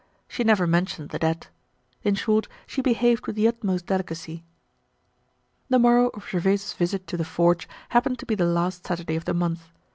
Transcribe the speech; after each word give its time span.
She 0.27 0.43
never 0.43 0.65
mentioned 0.65 1.09
the 1.09 1.19
debt. 1.19 1.49
In 2.01 2.15
short, 2.15 2.47
she 2.65 2.81
behaved 2.81 3.27
with 3.27 3.35
the 3.35 3.47
utmost 3.47 3.85
delicacy. 3.85 4.43
The 5.69 5.77
morrow 5.77 6.07
of 6.15 6.27
Gervaise's 6.27 6.73
visit 6.73 7.05
to 7.05 7.17
the 7.17 7.23
forge 7.23 7.69
happened 7.89 8.17
to 8.17 8.25
be 8.25 8.33
the 8.33 8.45
last 8.47 8.83
Saturday 8.87 9.15
of 9.15 9.25
the 9.25 9.35
month. 9.35 9.69